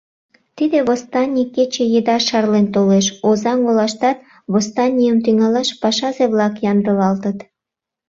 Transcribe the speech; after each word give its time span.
Тиде 0.57 0.77
восстаний 0.87 1.47
кече 1.55 1.83
еда 1.99 2.17
шарлен 2.27 2.67
толеш. 2.73 3.05
Озаҥ 3.27 3.59
олаштат 3.69 4.17
восстанийым 4.53 5.17
тӱҥалаш 5.25 5.69
пашазе-влак 5.81 6.53
ямдылалтыт. 6.71 7.37